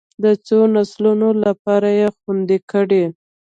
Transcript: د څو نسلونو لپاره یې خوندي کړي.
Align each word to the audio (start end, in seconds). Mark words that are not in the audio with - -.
د 0.23 0.25
څو 0.47 0.59
نسلونو 0.75 1.29
لپاره 1.43 1.89
یې 1.99 2.07
خوندي 2.17 2.57
کړي. 2.71 3.03